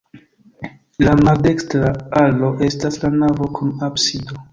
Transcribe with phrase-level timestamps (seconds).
[1.03, 1.91] La maldekstra
[2.21, 4.41] alo estas la navo kun absido.